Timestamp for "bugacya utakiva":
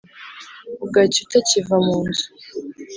0.79-1.75